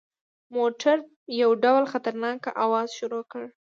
[0.55, 0.97] موټر
[1.41, 3.43] یو ډول خطرناک اواز شروع کړ.